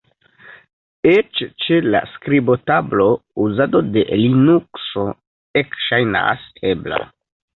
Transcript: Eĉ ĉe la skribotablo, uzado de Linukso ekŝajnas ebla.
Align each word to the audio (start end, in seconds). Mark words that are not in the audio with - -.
Eĉ 1.09 1.41
ĉe 1.65 1.75
la 1.95 1.99
skribotablo, 2.13 3.05
uzado 3.45 3.81
de 3.97 4.05
Linukso 4.23 5.05
ekŝajnas 5.65 6.49
ebla. 6.73 7.03